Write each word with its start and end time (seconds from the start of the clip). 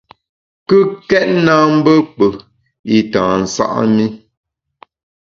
Kùkèt 0.67 1.27
na 1.45 1.53
mbe 1.75 1.93
kpù 2.11 2.25
i 2.95 2.97
tâ 3.11 3.21
nsa’ 3.41 3.65
mi. 3.95 4.05